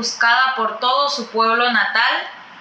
buscada 0.00 0.54
por 0.56 0.78
todo 0.78 1.10
su 1.10 1.26
pueblo 1.26 1.70
natal, 1.70 2.14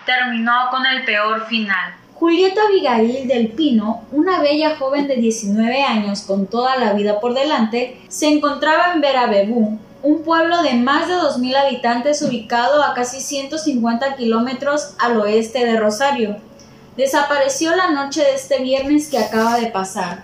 terminó 0.05 0.69
con 0.71 0.85
el 0.85 1.05
peor 1.05 1.47
final. 1.47 1.95
Julieta 2.15 2.63
Abigail 2.67 3.29
del 3.29 3.47
Pino, 3.53 4.01
una 4.11 4.41
bella 4.41 4.75
joven 4.75 5.07
de 5.07 5.15
19 5.15 5.83
años 5.83 6.23
con 6.23 6.47
toda 6.47 6.75
la 6.75 6.91
vida 6.91 7.21
por 7.21 7.33
delante, 7.33 8.01
se 8.09 8.27
encontraba 8.27 8.91
en 8.93 8.99
Verabebú, 8.99 9.79
un 10.03 10.23
pueblo 10.23 10.61
de 10.63 10.73
más 10.73 11.07
de 11.07 11.13
2.000 11.13 11.55
habitantes 11.55 12.21
ubicado 12.21 12.83
a 12.83 12.93
casi 12.93 13.21
150 13.21 14.17
kilómetros 14.17 14.95
al 14.99 15.17
oeste 15.21 15.65
de 15.65 15.79
Rosario. 15.79 16.35
Desapareció 16.97 17.73
la 17.73 17.91
noche 17.91 18.21
de 18.21 18.35
este 18.35 18.59
viernes 18.59 19.07
que 19.07 19.17
acaba 19.17 19.57
de 19.57 19.67
pasar. 19.67 20.23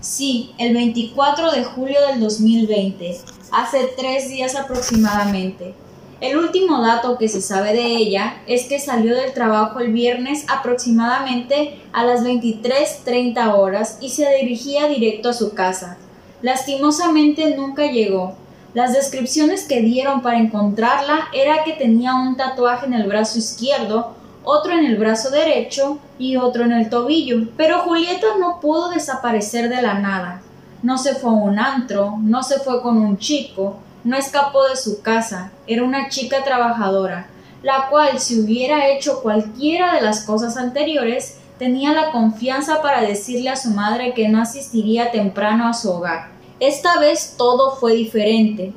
Sí, 0.00 0.54
el 0.58 0.74
24 0.74 1.52
de 1.52 1.64
julio 1.64 2.06
del 2.08 2.20
2020, 2.20 3.18
hace 3.50 3.94
tres 3.96 4.28
días 4.28 4.56
aproximadamente. 4.56 5.74
El 6.20 6.36
último 6.36 6.82
dato 6.82 7.16
que 7.16 7.28
se 7.28 7.40
sabe 7.40 7.72
de 7.72 7.96
ella 7.96 8.42
es 8.46 8.64
que 8.64 8.78
salió 8.78 9.16
del 9.16 9.32
trabajo 9.32 9.80
el 9.80 9.90
viernes 9.90 10.44
aproximadamente 10.50 11.80
a 11.94 12.04
las 12.04 12.22
23.30 12.22 13.54
horas 13.54 13.96
y 14.02 14.10
se 14.10 14.28
dirigía 14.36 14.86
directo 14.86 15.30
a 15.30 15.32
su 15.32 15.54
casa. 15.54 15.96
Lastimosamente 16.42 17.56
nunca 17.56 17.86
llegó. 17.86 18.34
Las 18.74 18.92
descripciones 18.92 19.66
que 19.66 19.80
dieron 19.80 20.20
para 20.20 20.36
encontrarla 20.36 21.28
era 21.32 21.64
que 21.64 21.72
tenía 21.72 22.14
un 22.14 22.36
tatuaje 22.36 22.84
en 22.84 22.92
el 22.92 23.08
brazo 23.08 23.38
izquierdo, 23.38 24.12
otro 24.44 24.72
en 24.72 24.84
el 24.84 24.98
brazo 24.98 25.30
derecho 25.30 26.00
y 26.18 26.36
otro 26.36 26.64
en 26.64 26.72
el 26.72 26.90
tobillo. 26.90 27.48
Pero 27.56 27.80
Julieta 27.80 28.26
no 28.38 28.60
pudo 28.60 28.90
desaparecer 28.90 29.70
de 29.70 29.80
la 29.80 29.94
nada. 29.94 30.42
No 30.82 30.98
se 30.98 31.14
fue 31.14 31.30
a 31.30 31.34
un 31.34 31.58
antro, 31.58 32.16
no 32.20 32.42
se 32.42 32.58
fue 32.60 32.82
con 32.82 32.98
un 32.98 33.16
chico, 33.16 33.78
no 34.04 34.16
escapó 34.16 34.66
de 34.68 34.76
su 34.76 35.02
casa, 35.02 35.52
era 35.66 35.82
una 35.82 36.08
chica 36.08 36.44
trabajadora, 36.44 37.28
la 37.62 37.88
cual 37.88 38.18
si 38.20 38.40
hubiera 38.40 38.88
hecho 38.88 39.20
cualquiera 39.22 39.94
de 39.94 40.00
las 40.00 40.24
cosas 40.24 40.56
anteriores, 40.56 41.38
tenía 41.58 41.92
la 41.92 42.10
confianza 42.10 42.80
para 42.80 43.02
decirle 43.02 43.50
a 43.50 43.56
su 43.56 43.70
madre 43.70 44.14
que 44.14 44.28
no 44.28 44.40
asistiría 44.40 45.10
temprano 45.10 45.68
a 45.68 45.74
su 45.74 45.90
hogar. 45.90 46.28
Esta 46.58 46.98
vez 46.98 47.34
todo 47.36 47.76
fue 47.76 47.94
diferente. 47.94 48.72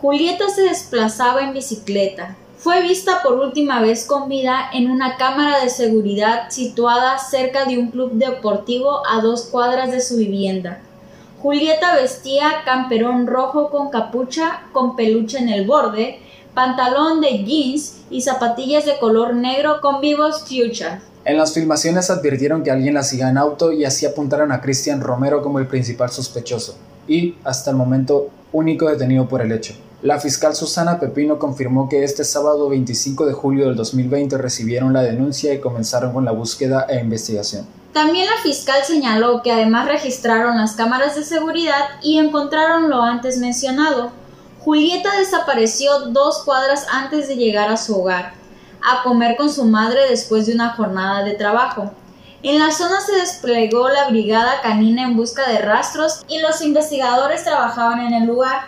Julieta 0.00 0.48
se 0.48 0.62
desplazaba 0.62 1.42
en 1.42 1.52
bicicleta, 1.52 2.36
fue 2.64 2.80
vista 2.80 3.20
por 3.22 3.34
última 3.34 3.82
vez 3.82 4.06
con 4.06 4.26
vida 4.26 4.70
en 4.72 4.90
una 4.90 5.18
cámara 5.18 5.62
de 5.62 5.68
seguridad 5.68 6.48
situada 6.48 7.18
cerca 7.18 7.66
de 7.66 7.76
un 7.76 7.90
club 7.90 8.12
deportivo 8.12 9.06
a 9.06 9.20
dos 9.20 9.42
cuadras 9.52 9.90
de 9.90 10.00
su 10.00 10.16
vivienda. 10.16 10.80
Julieta 11.44 11.94
vestía 11.94 12.62
camperón 12.64 13.26
rojo 13.26 13.68
con 13.68 13.90
capucha 13.90 14.62
con 14.72 14.96
peluche 14.96 15.36
en 15.36 15.50
el 15.50 15.66
borde, 15.66 16.18
pantalón 16.54 17.20
de 17.20 17.44
jeans 17.44 17.96
y 18.08 18.22
zapatillas 18.22 18.86
de 18.86 18.98
color 18.98 19.34
negro 19.34 19.82
con 19.82 20.00
vivos 20.00 20.46
fuchsia. 20.48 21.02
En 21.26 21.36
las 21.36 21.52
filmaciones 21.52 22.08
advirtieron 22.08 22.62
que 22.62 22.70
alguien 22.70 22.94
la 22.94 23.02
seguía 23.02 23.28
en 23.28 23.36
auto 23.36 23.72
y 23.72 23.84
así 23.84 24.06
apuntaron 24.06 24.52
a 24.52 24.62
Cristian 24.62 25.02
Romero 25.02 25.42
como 25.42 25.58
el 25.58 25.66
principal 25.66 26.08
sospechoso 26.08 26.78
y, 27.06 27.34
hasta 27.44 27.72
el 27.72 27.76
momento, 27.76 28.30
único 28.50 28.88
detenido 28.88 29.28
por 29.28 29.42
el 29.42 29.52
hecho. 29.52 29.74
La 30.00 30.18
fiscal 30.18 30.54
Susana 30.54 30.98
Pepino 30.98 31.38
confirmó 31.38 31.90
que 31.90 32.04
este 32.04 32.24
sábado 32.24 32.70
25 32.70 33.26
de 33.26 33.34
julio 33.34 33.66
del 33.66 33.76
2020 33.76 34.38
recibieron 34.38 34.94
la 34.94 35.02
denuncia 35.02 35.52
y 35.52 35.60
comenzaron 35.60 36.14
con 36.14 36.24
la 36.24 36.32
búsqueda 36.32 36.86
e 36.88 37.00
investigación. 37.00 37.66
También 37.94 38.26
la 38.26 38.42
fiscal 38.42 38.82
señaló 38.84 39.40
que 39.40 39.52
además 39.52 39.86
registraron 39.86 40.58
las 40.58 40.72
cámaras 40.72 41.14
de 41.14 41.22
seguridad 41.22 41.90
y 42.02 42.18
encontraron 42.18 42.90
lo 42.90 43.00
antes 43.00 43.38
mencionado. 43.38 44.10
Julieta 44.64 45.16
desapareció 45.16 46.08
dos 46.08 46.42
cuadras 46.42 46.88
antes 46.90 47.28
de 47.28 47.36
llegar 47.36 47.70
a 47.70 47.76
su 47.76 48.00
hogar, 48.00 48.34
a 48.82 49.04
comer 49.04 49.36
con 49.36 49.48
su 49.48 49.64
madre 49.64 50.08
después 50.10 50.46
de 50.46 50.54
una 50.54 50.70
jornada 50.70 51.22
de 51.22 51.34
trabajo. 51.34 51.92
En 52.42 52.58
la 52.58 52.72
zona 52.72 53.00
se 53.00 53.14
desplegó 53.14 53.88
la 53.88 54.08
brigada 54.08 54.60
canina 54.60 55.04
en 55.04 55.16
busca 55.16 55.48
de 55.48 55.58
rastros 55.58 56.24
y 56.26 56.40
los 56.40 56.62
investigadores 56.62 57.44
trabajaban 57.44 58.00
en 58.00 58.14
el 58.14 58.26
lugar. 58.26 58.62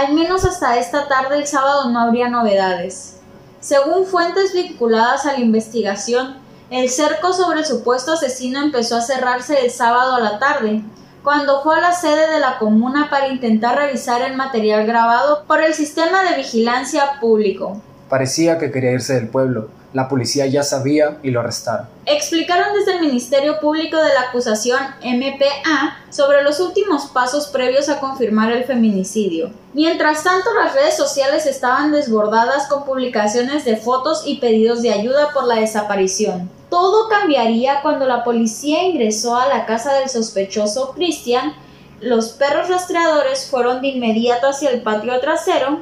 Al 0.00 0.14
menos 0.14 0.44
hasta 0.44 0.78
esta 0.78 1.08
tarde 1.08 1.36
el 1.36 1.48
sábado 1.48 1.90
no 1.90 1.98
habría 1.98 2.28
novedades. 2.28 3.16
Según 3.58 4.06
fuentes 4.06 4.54
vinculadas 4.54 5.26
a 5.26 5.32
la 5.32 5.40
investigación, 5.40 6.41
el 6.74 6.88
cerco 6.88 7.32
sobre 7.32 7.60
el 7.60 7.66
supuesto 7.66 8.12
asesino 8.12 8.62
empezó 8.62 8.96
a 8.96 9.02
cerrarse 9.02 9.60
el 9.64 9.70
sábado 9.70 10.14
a 10.14 10.20
la 10.20 10.38
tarde, 10.38 10.82
cuando 11.22 11.62
fue 11.62 11.76
a 11.76 11.80
la 11.80 11.92
sede 11.92 12.30
de 12.32 12.40
la 12.40 12.58
comuna 12.58 13.08
para 13.10 13.28
intentar 13.28 13.76
revisar 13.76 14.22
el 14.22 14.36
material 14.36 14.86
grabado 14.86 15.44
por 15.46 15.60
el 15.62 15.74
sistema 15.74 16.24
de 16.24 16.36
vigilancia 16.36 17.20
público. 17.20 17.80
Parecía 18.08 18.58
que 18.58 18.70
quería 18.70 18.92
irse 18.92 19.14
del 19.14 19.28
pueblo, 19.28 19.68
la 19.92 20.08
policía 20.08 20.46
ya 20.46 20.62
sabía 20.62 21.18
y 21.22 21.30
lo 21.30 21.40
arrestaron. 21.40 21.86
Explicaron 22.06 22.74
desde 22.74 22.94
el 22.94 23.00
Ministerio 23.00 23.60
Público 23.60 23.98
de 23.98 24.14
la 24.14 24.22
acusación 24.28 24.80
MPA 25.04 25.98
sobre 26.10 26.42
los 26.42 26.60
últimos 26.60 27.06
pasos 27.06 27.48
previos 27.48 27.88
a 27.88 28.00
confirmar 28.00 28.50
el 28.52 28.64
feminicidio. 28.64 29.50
Mientras 29.74 30.24
tanto, 30.24 30.48
las 30.54 30.74
redes 30.74 30.96
sociales 30.96 31.46
estaban 31.46 31.92
desbordadas 31.92 32.66
con 32.68 32.84
publicaciones 32.84 33.64
de 33.64 33.76
fotos 33.76 34.22
y 34.26 34.38
pedidos 34.38 34.80
de 34.80 34.92
ayuda 34.92 35.30
por 35.34 35.46
la 35.46 35.56
desaparición. 35.56 36.50
Todo 36.72 37.06
cambiaría 37.06 37.82
cuando 37.82 38.06
la 38.06 38.24
policía 38.24 38.84
ingresó 38.84 39.36
a 39.36 39.46
la 39.46 39.66
casa 39.66 39.92
del 39.92 40.08
sospechoso 40.08 40.92
Christian. 40.94 41.52
Los 42.00 42.30
perros 42.30 42.70
rastreadores 42.70 43.46
fueron 43.50 43.82
de 43.82 43.88
inmediato 43.88 44.46
hacia 44.46 44.70
el 44.70 44.80
patio 44.80 45.20
trasero 45.20 45.80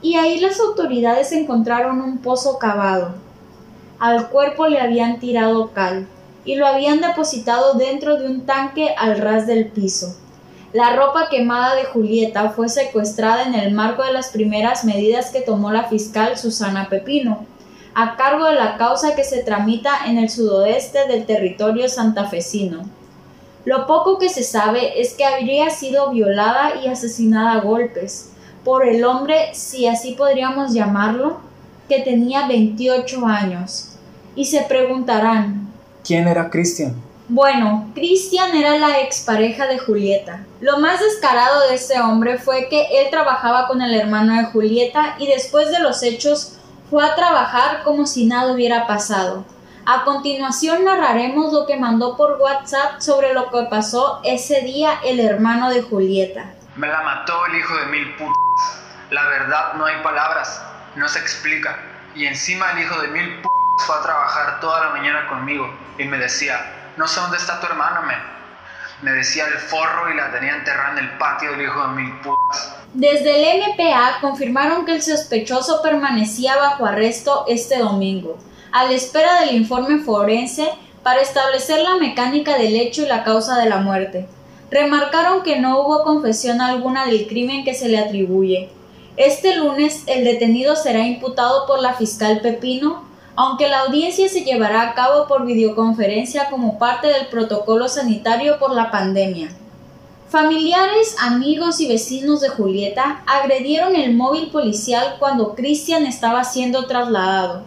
y 0.00 0.14
ahí 0.14 0.40
las 0.40 0.58
autoridades 0.58 1.32
encontraron 1.32 2.00
un 2.00 2.16
pozo 2.16 2.58
cavado. 2.58 3.12
Al 3.98 4.30
cuerpo 4.30 4.68
le 4.68 4.80
habían 4.80 5.20
tirado 5.20 5.70
cal 5.74 6.08
y 6.46 6.54
lo 6.54 6.66
habían 6.66 7.02
depositado 7.02 7.74
dentro 7.74 8.16
de 8.16 8.26
un 8.26 8.46
tanque 8.46 8.94
al 8.96 9.18
ras 9.18 9.46
del 9.46 9.66
piso. 9.66 10.16
La 10.72 10.96
ropa 10.96 11.28
quemada 11.28 11.74
de 11.74 11.84
Julieta 11.84 12.48
fue 12.52 12.70
secuestrada 12.70 13.42
en 13.42 13.54
el 13.54 13.74
marco 13.74 14.02
de 14.02 14.14
las 14.14 14.28
primeras 14.28 14.86
medidas 14.86 15.30
que 15.30 15.42
tomó 15.42 15.70
la 15.70 15.84
fiscal 15.90 16.38
Susana 16.38 16.88
Pepino, 16.88 17.44
a 17.94 18.16
cargo 18.16 18.46
de 18.46 18.54
la 18.54 18.76
causa 18.76 19.14
que 19.14 19.24
se 19.24 19.42
tramita 19.42 20.06
en 20.06 20.18
el 20.18 20.30
sudoeste 20.30 21.06
del 21.08 21.26
territorio 21.26 21.88
santafesino. 21.88 22.84
Lo 23.64 23.86
poco 23.86 24.18
que 24.18 24.28
se 24.28 24.42
sabe 24.42 25.00
es 25.00 25.14
que 25.14 25.24
habría 25.24 25.70
sido 25.70 26.10
violada 26.10 26.72
y 26.82 26.88
asesinada 26.88 27.52
a 27.52 27.60
golpes 27.60 28.32
por 28.64 28.86
el 28.86 29.04
hombre, 29.04 29.50
si 29.54 29.86
así 29.86 30.12
podríamos 30.12 30.72
llamarlo, 30.72 31.40
que 31.88 32.00
tenía 32.00 32.46
28 32.46 33.26
años 33.26 33.96
y 34.34 34.46
se 34.46 34.62
preguntarán, 34.62 35.68
¿quién 36.04 36.26
era 36.26 36.48
Cristian? 36.48 36.94
Bueno, 37.28 37.90
Cristian 37.94 38.54
era 38.54 38.78
la 38.78 39.00
expareja 39.00 39.66
de 39.66 39.78
Julieta. 39.78 40.44
Lo 40.60 40.78
más 40.78 41.00
descarado 41.00 41.68
de 41.68 41.76
ese 41.76 42.00
hombre 42.00 42.38
fue 42.38 42.68
que 42.68 42.82
él 43.00 43.10
trabajaba 43.10 43.68
con 43.68 43.80
el 43.80 43.94
hermano 43.94 44.36
de 44.36 44.44
Julieta 44.46 45.16
y 45.18 45.26
después 45.28 45.70
de 45.70 45.80
los 45.80 46.02
hechos 46.02 46.58
fue 46.92 47.02
a 47.02 47.14
trabajar 47.14 47.84
como 47.84 48.06
si 48.06 48.26
nada 48.26 48.52
hubiera 48.52 48.86
pasado. 48.86 49.46
A 49.86 50.04
continuación 50.04 50.84
narraremos 50.84 51.50
lo 51.50 51.64
que 51.64 51.78
mandó 51.78 52.18
por 52.18 52.36
WhatsApp 52.38 53.00
sobre 53.00 53.32
lo 53.32 53.50
que 53.50 53.62
pasó 53.70 54.20
ese 54.24 54.60
día 54.60 55.00
el 55.02 55.18
hermano 55.18 55.70
de 55.70 55.80
Julieta. 55.80 56.52
Me 56.76 56.88
la 56.88 57.00
mató 57.00 57.46
el 57.46 57.54
hijo 57.56 57.74
de 57.78 57.86
mil 57.86 58.14
putas. 58.16 58.36
La 59.08 59.26
verdad 59.26 59.72
no 59.72 59.86
hay 59.86 60.02
palabras, 60.02 60.62
no 60.94 61.08
se 61.08 61.18
explica. 61.18 61.78
Y 62.14 62.26
encima 62.26 62.72
el 62.72 62.80
hijo 62.80 63.00
de 63.00 63.08
mil 63.08 63.36
putas 63.36 63.86
fue 63.86 63.96
a 63.96 64.02
trabajar 64.02 64.60
toda 64.60 64.84
la 64.84 64.90
mañana 64.90 65.26
conmigo 65.28 65.74
y 65.96 66.04
me 66.04 66.18
decía, 66.18 66.60
no 66.98 67.08
sé 67.08 67.20
dónde 67.20 67.38
está 67.38 67.58
tu 67.58 67.68
hermano, 67.68 68.02
me. 68.02 68.16
Me 69.02 69.10
decía 69.10 69.46
el 69.46 69.58
forro 69.58 70.12
y 70.12 70.16
la 70.16 70.30
tenía 70.30 70.54
enterrada 70.54 70.92
en 70.92 71.04
el 71.04 71.18
patio 71.18 71.50
del 71.50 71.62
hijo 71.62 71.88
de 71.88 71.94
mil 71.94 72.12
putas. 72.20 72.76
Desde 72.94 73.56
el 73.56 73.72
MPA 73.72 74.18
confirmaron 74.20 74.86
que 74.86 74.94
el 74.94 75.02
sospechoso 75.02 75.82
permanecía 75.82 76.54
bajo 76.54 76.86
arresto 76.86 77.44
este 77.48 77.78
domingo, 77.78 78.38
a 78.70 78.84
la 78.84 78.92
espera 78.92 79.40
del 79.40 79.56
informe 79.56 79.98
forense 79.98 80.68
para 81.02 81.20
establecer 81.20 81.80
la 81.80 81.96
mecánica 81.96 82.56
del 82.56 82.76
hecho 82.76 83.02
y 83.02 83.06
la 83.06 83.24
causa 83.24 83.58
de 83.58 83.68
la 83.68 83.78
muerte. 83.78 84.28
Remarcaron 84.70 85.42
que 85.42 85.58
no 85.58 85.80
hubo 85.80 86.04
confesión 86.04 86.60
alguna 86.60 87.06
del 87.06 87.26
crimen 87.26 87.64
que 87.64 87.74
se 87.74 87.88
le 87.88 87.98
atribuye. 87.98 88.70
Este 89.16 89.56
lunes 89.56 90.04
el 90.06 90.22
detenido 90.22 90.76
será 90.76 91.00
imputado 91.00 91.66
por 91.66 91.82
la 91.82 91.94
fiscal 91.94 92.40
Pepino 92.40 93.02
aunque 93.36 93.68
la 93.68 93.80
audiencia 93.80 94.28
se 94.28 94.42
llevará 94.42 94.82
a 94.82 94.94
cabo 94.94 95.26
por 95.26 95.46
videoconferencia 95.46 96.50
como 96.50 96.78
parte 96.78 97.08
del 97.08 97.26
protocolo 97.26 97.88
sanitario 97.88 98.58
por 98.58 98.74
la 98.74 98.90
pandemia. 98.90 99.50
Familiares, 100.28 101.16
amigos 101.20 101.80
y 101.80 101.88
vecinos 101.88 102.40
de 102.40 102.48
Julieta 102.48 103.22
agredieron 103.26 103.96
el 103.96 104.14
móvil 104.14 104.50
policial 104.50 105.16
cuando 105.18 105.54
Cristian 105.54 106.06
estaba 106.06 106.44
siendo 106.44 106.86
trasladado. 106.86 107.64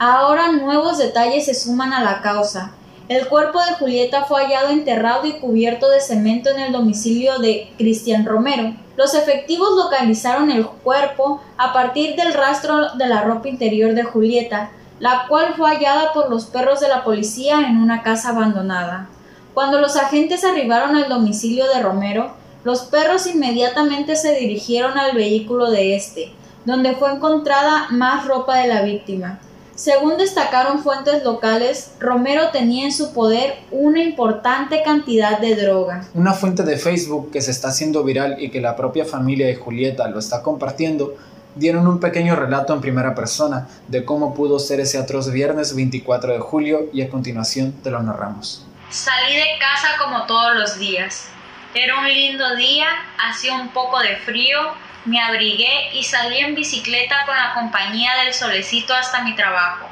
Ahora 0.00 0.52
nuevos 0.52 0.98
detalles 0.98 1.46
se 1.46 1.54
suman 1.54 1.92
a 1.92 2.02
la 2.02 2.20
causa. 2.20 2.72
El 3.08 3.26
cuerpo 3.28 3.58
de 3.64 3.72
Julieta 3.74 4.24
fue 4.24 4.42
hallado 4.42 4.68
enterrado 4.68 5.26
y 5.26 5.34
cubierto 5.34 5.88
de 5.88 6.00
cemento 6.00 6.50
en 6.50 6.58
el 6.58 6.72
domicilio 6.72 7.38
de 7.38 7.72
Cristian 7.78 8.26
Romero. 8.26 8.74
Los 8.96 9.14
efectivos 9.14 9.70
localizaron 9.76 10.50
el 10.50 10.66
cuerpo 10.66 11.40
a 11.56 11.72
partir 11.72 12.16
del 12.16 12.34
rastro 12.34 12.94
de 12.96 13.06
la 13.06 13.22
ropa 13.22 13.48
interior 13.48 13.94
de 13.94 14.02
Julieta, 14.02 14.72
la 15.00 15.26
cual 15.28 15.54
fue 15.56 15.70
hallada 15.70 16.12
por 16.12 16.30
los 16.30 16.46
perros 16.46 16.80
de 16.80 16.88
la 16.88 17.04
policía 17.04 17.60
en 17.68 17.78
una 17.78 18.02
casa 18.02 18.30
abandonada. 18.30 19.08
Cuando 19.54 19.80
los 19.80 19.96
agentes 19.96 20.44
arribaron 20.44 20.96
al 20.96 21.08
domicilio 21.08 21.66
de 21.68 21.82
Romero, 21.82 22.32
los 22.64 22.82
perros 22.82 23.26
inmediatamente 23.26 24.16
se 24.16 24.34
dirigieron 24.34 24.98
al 24.98 25.16
vehículo 25.16 25.70
de 25.70 25.96
este, 25.96 26.32
donde 26.64 26.94
fue 26.94 27.12
encontrada 27.12 27.86
más 27.90 28.26
ropa 28.26 28.58
de 28.58 28.68
la 28.68 28.82
víctima. 28.82 29.40
Según 29.74 30.16
destacaron 30.16 30.80
fuentes 30.80 31.22
locales, 31.22 31.92
Romero 32.00 32.50
tenía 32.50 32.86
en 32.86 32.92
su 32.92 33.12
poder 33.12 33.54
una 33.70 34.02
importante 34.02 34.82
cantidad 34.82 35.38
de 35.38 35.54
droga. 35.54 36.04
Una 36.14 36.32
fuente 36.32 36.64
de 36.64 36.76
Facebook 36.76 37.30
que 37.30 37.40
se 37.40 37.52
está 37.52 37.68
haciendo 37.68 38.02
viral 38.02 38.42
y 38.42 38.50
que 38.50 38.60
la 38.60 38.74
propia 38.74 39.04
familia 39.04 39.46
de 39.46 39.54
Julieta 39.54 40.08
lo 40.08 40.18
está 40.18 40.42
compartiendo, 40.42 41.14
dieron 41.58 41.86
un 41.86 42.00
pequeño 42.00 42.36
relato 42.36 42.72
en 42.72 42.80
primera 42.80 43.14
persona 43.14 43.68
de 43.88 44.04
cómo 44.04 44.34
pudo 44.34 44.58
ser 44.58 44.80
ese 44.80 44.98
atroz 44.98 45.30
viernes 45.30 45.74
24 45.74 46.32
de 46.32 46.38
julio 46.38 46.86
y 46.92 47.02
a 47.02 47.10
continuación 47.10 47.72
te 47.82 47.90
lo 47.90 48.02
narramos. 48.02 48.64
Salí 48.90 49.36
de 49.36 49.58
casa 49.58 49.96
como 49.98 50.24
todos 50.26 50.56
los 50.56 50.78
días. 50.78 51.28
Era 51.74 51.98
un 51.98 52.08
lindo 52.08 52.56
día, 52.56 52.86
hacía 53.18 53.54
un 53.54 53.68
poco 53.68 54.00
de 54.00 54.16
frío, 54.16 54.58
me 55.04 55.20
abrigué 55.20 55.90
y 55.92 56.04
salí 56.04 56.38
en 56.38 56.54
bicicleta 56.54 57.26
con 57.26 57.36
la 57.36 57.54
compañía 57.54 58.14
del 58.24 58.32
solecito 58.32 58.94
hasta 58.94 59.22
mi 59.22 59.34
trabajo. 59.34 59.86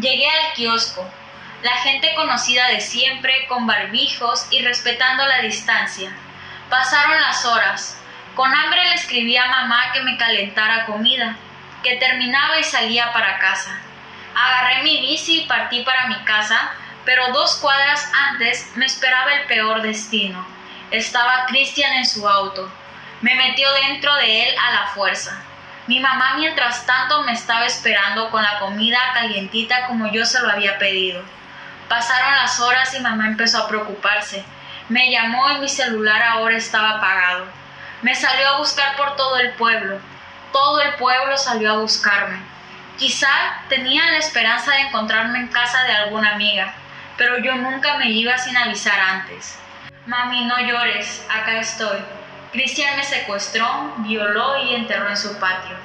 Llegué 0.00 0.26
al 0.26 0.54
kiosco, 0.54 1.06
la 1.62 1.76
gente 1.76 2.12
conocida 2.16 2.68
de 2.68 2.80
siempre, 2.80 3.46
con 3.48 3.66
barbijos 3.66 4.46
y 4.50 4.60
respetando 4.62 5.24
la 5.26 5.42
distancia. 5.42 6.12
Pasaron 6.68 7.20
las 7.20 7.44
horas. 7.44 8.01
Con 8.34 8.54
hambre 8.54 8.82
le 8.84 8.94
escribí 8.94 9.36
a 9.36 9.46
mamá 9.46 9.92
que 9.92 10.00
me 10.02 10.16
calentara 10.16 10.86
comida, 10.86 11.36
que 11.82 11.96
terminaba 11.96 12.58
y 12.58 12.64
salía 12.64 13.12
para 13.12 13.38
casa. 13.38 13.78
Agarré 14.34 14.82
mi 14.82 15.00
bici 15.02 15.42
y 15.42 15.46
partí 15.46 15.82
para 15.82 16.06
mi 16.06 16.16
casa, 16.24 16.72
pero 17.04 17.32
dos 17.32 17.56
cuadras 17.56 18.10
antes 18.30 18.70
me 18.76 18.86
esperaba 18.86 19.34
el 19.34 19.46
peor 19.46 19.82
destino. 19.82 20.46
Estaba 20.90 21.44
Cristian 21.46 21.92
en 21.92 22.06
su 22.06 22.26
auto. 22.26 22.72
Me 23.20 23.34
metió 23.34 23.70
dentro 23.74 24.14
de 24.16 24.48
él 24.48 24.54
a 24.58 24.72
la 24.72 24.86
fuerza. 24.88 25.38
Mi 25.86 26.00
mamá 26.00 26.34
mientras 26.36 26.86
tanto 26.86 27.22
me 27.24 27.32
estaba 27.32 27.66
esperando 27.66 28.30
con 28.30 28.42
la 28.42 28.60
comida 28.60 28.98
calientita 29.12 29.88
como 29.88 30.10
yo 30.10 30.24
se 30.24 30.40
lo 30.40 30.50
había 30.50 30.78
pedido. 30.78 31.22
Pasaron 31.88 32.34
las 32.36 32.60
horas 32.60 32.94
y 32.94 33.00
mamá 33.00 33.26
empezó 33.26 33.58
a 33.58 33.68
preocuparse. 33.68 34.42
Me 34.88 35.10
llamó 35.10 35.50
y 35.50 35.58
mi 35.58 35.68
celular 35.68 36.22
ahora 36.22 36.56
estaba 36.56 36.92
apagado. 36.92 37.61
Me 38.02 38.16
salió 38.16 38.48
a 38.48 38.58
buscar 38.58 38.96
por 38.96 39.14
todo 39.14 39.38
el 39.38 39.54
pueblo. 39.54 39.98
Todo 40.52 40.80
el 40.80 40.94
pueblo 40.94 41.36
salió 41.38 41.72
a 41.72 41.78
buscarme. 41.78 42.36
Quizá 42.98 43.28
tenía 43.68 44.04
la 44.10 44.18
esperanza 44.18 44.72
de 44.72 44.80
encontrarme 44.80 45.38
en 45.38 45.48
casa 45.48 45.84
de 45.84 45.92
alguna 45.92 46.34
amiga, 46.34 46.74
pero 47.16 47.38
yo 47.38 47.54
nunca 47.54 47.96
me 47.98 48.10
iba 48.10 48.36
sin 48.38 48.56
avisar 48.56 48.98
antes. 48.98 49.56
Mami, 50.06 50.44
no 50.46 50.58
llores, 50.60 51.24
acá 51.30 51.60
estoy. 51.60 51.98
Cristian 52.50 52.96
me 52.96 53.04
secuestró, 53.04 53.66
violó 53.98 54.58
y 54.58 54.74
enterró 54.74 55.08
en 55.08 55.16
su 55.16 55.38
patio. 55.38 55.76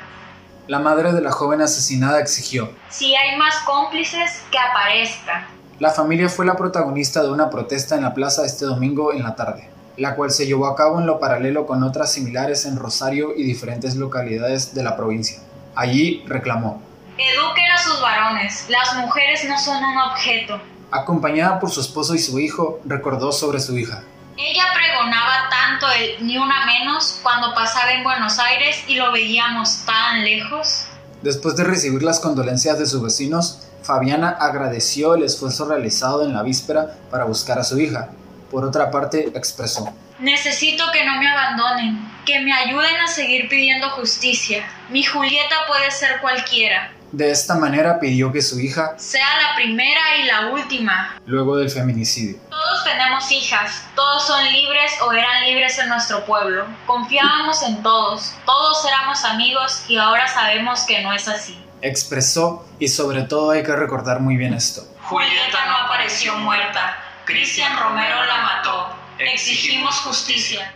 La 0.68 0.80
madre 0.80 1.14
de 1.14 1.22
la 1.22 1.32
joven 1.32 1.62
asesinada 1.62 2.20
exigió. 2.20 2.74
Si 2.90 3.16
hay 3.16 3.38
más 3.38 3.56
cómplices, 3.60 4.44
que 4.52 4.58
aparezcan. 4.58 5.46
La 5.80 5.92
familia 5.92 6.28
fue 6.28 6.48
la 6.48 6.58
protagonista 6.58 7.22
de 7.22 7.30
una 7.30 7.52
protesta 7.52 7.96
en 7.96 8.02
la 8.02 8.16
plaza 8.16 8.44
este 8.44 8.66
domingo 8.66 9.14
en 9.14 9.22
la 9.22 9.36
tarde, 9.36 9.70
la 9.98 10.16
cual 10.16 10.32
se 10.32 10.46
llevó 10.46 10.68
a 10.68 10.76
cabo 10.76 11.00
en 11.00 11.06
lo 11.06 11.20
paralelo 11.20 11.66
con 11.66 11.84
otras 11.84 12.12
similares 12.14 12.66
en 12.66 12.78
Rosario 12.78 13.34
y 13.36 13.44
diferentes 13.44 13.96
localidades 13.96 14.74
de 14.74 14.84
la 14.84 14.96
provincia. 14.96 15.40
Allí 15.76 16.24
reclamó. 16.28 16.82
Eduquen 17.18 17.72
a 17.72 17.78
sus 17.78 18.02
varones, 18.02 18.66
las 18.70 18.96
mujeres 18.96 19.44
no 19.46 19.58
son 19.60 19.84
un 19.84 19.98
objeto. 19.98 20.62
Acompañada 20.92 21.60
por 21.60 21.72
su 21.72 21.82
esposo 21.82 22.16
y 22.16 22.20
su 22.20 22.40
hijo, 22.40 22.80
recordó 22.86 23.32
sobre 23.32 23.60
su 23.60 23.78
hija. 23.78 24.04
Ella 24.38 24.66
pregonaba 24.74 25.50
tanto 25.50 25.88
el 25.92 26.26
ni 26.26 26.38
una 26.38 26.66
menos 26.68 27.20
cuando 27.24 27.56
pasaba 27.56 27.92
en 27.92 28.04
Buenos 28.04 28.38
Aires 28.38 28.84
y 28.88 28.96
lo 28.96 29.12
veíamos 29.12 29.84
tan 29.86 30.24
lejos. 30.24 30.86
Después 31.24 31.56
de 31.56 31.64
recibir 31.64 32.04
las 32.04 32.20
condolencias 32.20 32.78
de 32.78 32.86
sus 32.86 33.02
vecinos, 33.02 33.68
Fabiana 33.82 34.30
agradeció 34.30 35.16
el 35.16 35.24
esfuerzo 35.24 35.68
realizado 35.68 36.24
en 36.24 36.34
la 36.34 36.44
víspera 36.44 36.98
para 37.10 37.26
buscar 37.26 37.58
a 37.58 37.64
su 37.64 37.80
hija. 37.80 38.10
Por 38.50 38.64
otra 38.64 38.90
parte, 38.90 39.32
expresó. 39.36 39.94
Necesito 40.20 40.84
que 40.92 41.06
no 41.06 41.16
me 41.20 41.30
abandonen, 41.30 42.00
que 42.26 42.40
me 42.40 42.54
ayuden 42.54 42.96
a 42.98 43.08
seguir 43.08 43.48
pidiendo 43.50 43.90
justicia. 43.92 44.68
Mi 44.90 45.04
Julieta 45.04 45.56
puede 45.68 45.92
ser 45.92 46.20
cualquiera. 46.22 46.92
De 47.12 47.32
esta 47.32 47.56
manera 47.56 48.00
pidió 48.00 48.34
que 48.34 48.42
su 48.42 48.60
hija 48.60 48.96
sea 48.98 49.28
la 49.42 49.56
primera 49.56 50.02
y 50.22 50.26
la 50.26 50.48
última. 50.48 51.16
Luego 51.26 51.56
del 51.56 51.70
feminicidio. 51.70 52.38
Todos 52.50 52.84
tenemos 52.84 53.32
hijas, 53.32 53.86
todos 53.96 54.28
son 54.28 54.44
libres 54.52 54.92
o 55.02 55.14
eran 55.14 55.46
libres 55.46 55.80
en 55.80 55.88
nuestro 55.88 56.26
pueblo. 56.26 56.66
Confiábamos 56.86 57.64
en 57.64 57.82
todos, 57.82 58.34
todos 58.46 58.86
éramos 58.86 59.24
amigos 59.24 59.84
y 59.88 59.98
ahora 59.98 60.28
sabemos 60.28 60.82
que 60.82 61.02
no 61.02 61.14
es 61.14 61.28
así. 61.30 61.58
Expresó 61.82 62.66
y 62.78 62.90
sobre 62.90 63.22
todo 63.22 63.52
hay 63.52 63.64
que 63.64 63.76
recordar 63.76 64.20
muy 64.20 64.36
bien 64.36 64.54
esto. 64.54 64.84
Julieta 65.04 65.66
no 65.66 65.78
apareció 65.86 66.36
muerta, 66.40 66.98
Cristian 67.28 67.78
Romero 67.78 68.24
la 68.24 68.42
mató. 68.42 68.88
Exigimos 69.20 70.00
justicia. 70.00 70.74